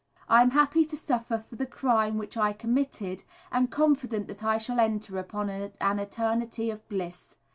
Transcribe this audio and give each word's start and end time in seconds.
I 0.27 0.41
am 0.41 0.49
happy 0.49 0.83
to 0.85 0.97
suffer 0.97 1.37
for 1.37 1.57
the 1.57 1.67
crime 1.67 2.17
which 2.17 2.35
I 2.35 2.53
committed, 2.53 3.21
and 3.51 3.69
confident 3.69 4.27
that 4.29 4.43
I 4.43 4.57
shall 4.57 4.79
enter 4.79 5.19
upon 5.19 5.47
an 5.49 5.99
eternity 5.99 6.71
of 6.71 6.89
bliss. 6.89 7.35